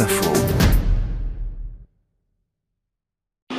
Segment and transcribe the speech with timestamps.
[0.00, 0.32] Info.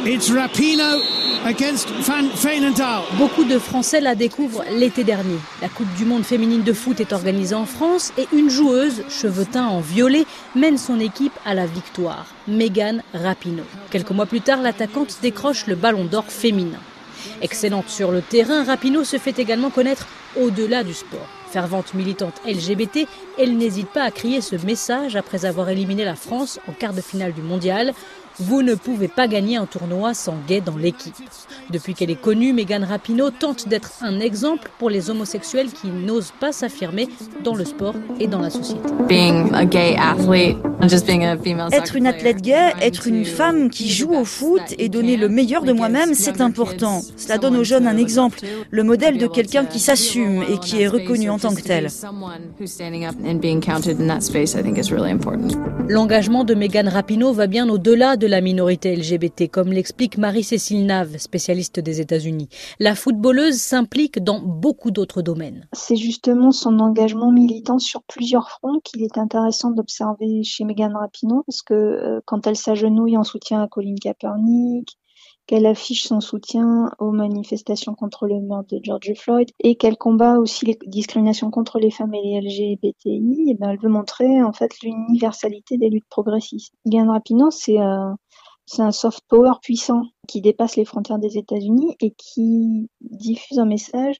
[0.05, 0.99] It's Rapino
[1.45, 2.23] against Van.
[3.17, 5.37] Beaucoup de Français la découvrent l'été dernier.
[5.61, 9.45] La Coupe du Monde féminine de foot est organisée en France et une joueuse, cheveux
[9.45, 10.25] teints en violet,
[10.55, 12.25] mène son équipe à la victoire.
[12.47, 13.63] Megan Rapino.
[13.89, 16.79] Quelques mois plus tard, l'attaquante décroche le ballon d'or féminin.
[17.41, 21.27] Excellente sur le terrain, Rapino se fait également connaître au-delà du sport.
[21.55, 23.07] Fervente militante LGBT,
[23.39, 26.99] elle n'hésite pas à crier ce message après avoir éliminé la France en quart de
[26.99, 27.93] finale du mondial.
[28.37, 31.15] Vous ne pouvez pas gagner un tournoi sans gay dans l'équipe.
[31.69, 36.33] Depuis qu'elle est connue, Megan Rapinoe tente d'être un exemple pour les homosexuels qui n'osent
[36.37, 37.07] pas s'affirmer
[37.45, 38.81] dans le sport et dans la société.
[41.71, 45.63] Être une athlète gay, être une femme qui joue au foot et donner le meilleur
[45.63, 47.01] de moi-même, c'est important.
[47.15, 50.87] Cela donne aux jeunes un exemple, le modèle de quelqu'un qui s'assume et qui est
[50.87, 51.87] reconnu en tant que tel.
[55.87, 61.17] L'engagement de Megan Rapinoe va bien au-delà de la minorité LGBT, comme l'explique Marie-Cécile Nave,
[61.17, 62.49] spécialiste des États-Unis.
[62.79, 65.67] La footballeuse s'implique dans beaucoup d'autres domaines.
[65.73, 71.43] C'est justement son engagement militant sur plusieurs fronts qu'il est intéressant d'observer chez Megan Rapinoe,
[71.45, 74.97] parce que euh, quand elle s'agenouille en soutien à Colin Kaepernick,
[75.47, 80.37] qu'elle affiche son soutien aux manifestations contre le meurtre de George Floyd et qu'elle combat
[80.37, 84.53] aussi les discriminations contre les femmes et les LGBTI, et ben elle veut montrer en
[84.53, 86.73] fait l'universalité des luttes progressistes.
[86.85, 88.11] Megan Rapinoe, c'est euh,
[88.65, 93.65] c'est un soft power puissant qui dépasse les frontières des États-Unis et qui diffuse un
[93.65, 94.15] message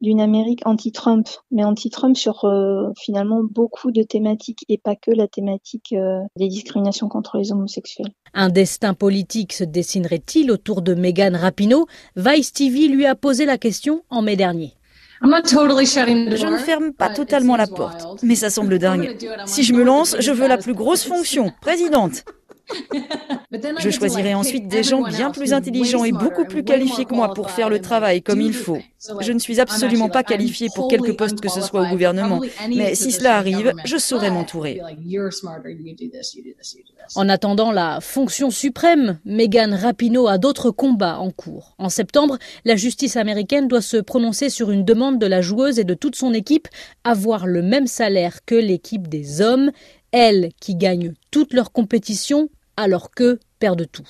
[0.00, 5.28] d'une Amérique anti-Trump, mais anti-Trump sur euh, finalement beaucoup de thématiques et pas que la
[5.28, 8.12] thématique euh, des discriminations contre les homosexuels.
[8.34, 11.86] Un destin politique se dessinerait-il autour de Megan Rapinoe?
[12.16, 14.74] Vice TV lui a posé la question en mai dernier.
[15.22, 19.16] Je ne ferme pas totalement la porte, mais ça semble dingue.
[19.44, 22.24] Si je me lance, je veux la plus grosse fonction, présidente.
[23.78, 27.50] Je choisirai ensuite des gens bien plus intelligents et beaucoup plus qualifiés que moi pour
[27.50, 28.78] faire le travail comme il faut.
[29.20, 32.94] Je ne suis absolument pas qualifiée pour quelque poste que ce soit au gouvernement, mais
[32.94, 34.80] si cela arrive, je saurai m'entourer.
[37.16, 41.74] En attendant la fonction suprême, Megan Rapinoe a d'autres combats en cours.
[41.78, 45.84] En septembre, la justice américaine doit se prononcer sur une demande de la joueuse et
[45.84, 46.68] de toute son équipe
[47.04, 49.70] avoir le même salaire que l'équipe des hommes,
[50.12, 52.48] elles qui gagnent toutes leurs compétitions
[52.80, 54.08] alors qu'eux perdent tout.